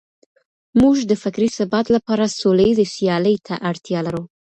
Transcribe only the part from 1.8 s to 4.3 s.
لپاره سوليزې سيالۍ ته اړتيا لرو.